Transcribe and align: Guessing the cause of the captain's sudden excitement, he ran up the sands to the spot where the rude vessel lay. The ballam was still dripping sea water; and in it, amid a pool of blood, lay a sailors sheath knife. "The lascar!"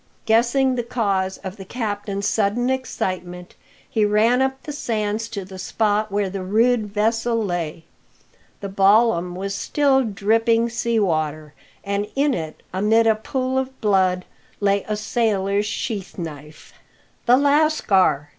Guessing 0.25 0.73
the 0.73 0.81
cause 0.81 1.37
of 1.43 1.57
the 1.57 1.63
captain's 1.63 2.27
sudden 2.27 2.71
excitement, 2.71 3.53
he 3.87 4.03
ran 4.03 4.41
up 4.41 4.63
the 4.63 4.71
sands 4.73 5.27
to 5.29 5.45
the 5.45 5.59
spot 5.59 6.11
where 6.11 6.27
the 6.27 6.41
rude 6.43 6.87
vessel 6.87 7.35
lay. 7.37 7.83
The 8.61 8.67
ballam 8.67 9.35
was 9.35 9.53
still 9.53 10.03
dripping 10.03 10.69
sea 10.71 10.99
water; 10.99 11.53
and 11.83 12.07
in 12.15 12.33
it, 12.33 12.63
amid 12.73 13.05
a 13.05 13.13
pool 13.13 13.59
of 13.59 13.79
blood, 13.79 14.25
lay 14.59 14.83
a 14.87 14.97
sailors 14.97 15.67
sheath 15.67 16.17
knife. 16.17 16.73
"The 17.27 17.37
lascar!" 17.37 18.29